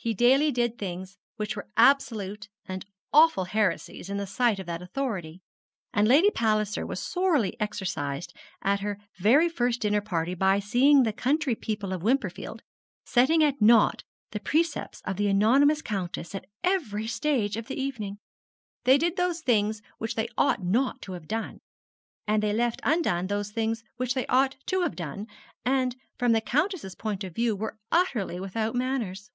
[0.00, 4.80] He daily did things which were absolute and awful heresies in the sight of that
[4.80, 5.42] authority,
[5.92, 8.32] and Lady Palliser was sorely exercised
[8.62, 12.62] at her very first dinner party by seeing the county people of Wimperfield
[13.04, 18.18] setting at naught the precepts of the anonymous Countess at every stage of the evening.
[18.84, 21.58] They did those things which they ought not to have done,
[22.24, 25.26] and they left undone those things which they ought to have done,
[25.64, 29.32] and, from the Countess's point of view were utterly without manners.